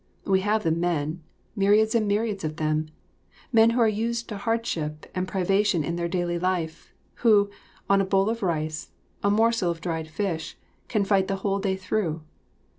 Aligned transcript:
We 0.25 0.39
have 0.39 0.63
the 0.63 0.71
men, 0.71 1.21
myriads 1.55 1.93
and 1.93 2.07
myriads 2.07 2.43
of 2.43 2.55
them; 2.55 2.87
men 3.53 3.69
who 3.69 3.81
are 3.81 3.87
used 3.87 4.27
to 4.29 4.37
hardship 4.37 5.05
and 5.13 5.27
privation 5.27 5.83
in 5.83 5.95
their 5.95 6.07
daily 6.07 6.39
life, 6.39 6.91
who, 7.21 7.51
on 7.87 8.01
a 8.01 8.05
bowl 8.05 8.27
of 8.27 8.41
rice, 8.41 8.89
a 9.21 9.29
morsel 9.29 9.69
of 9.69 9.79
dried 9.79 10.07
fish, 10.07 10.57
can 10.87 11.05
fight 11.05 11.27
the 11.27 11.35
whole 11.45 11.59
day 11.59 11.75
through. 11.75 12.23